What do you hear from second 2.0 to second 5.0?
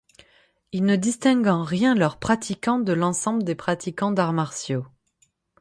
pratiquants de l'ensemble des pratiquants d'arts martiaux.